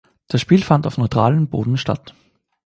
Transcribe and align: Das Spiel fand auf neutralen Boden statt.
Das 0.29 0.41
Spiel 0.41 0.63
fand 0.63 0.87
auf 0.87 0.97
neutralen 0.97 1.47
Boden 1.47 1.77
statt. 1.77 2.15